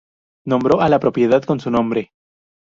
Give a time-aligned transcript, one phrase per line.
[0.47, 2.11] Nombró a la propiedad con su nombre.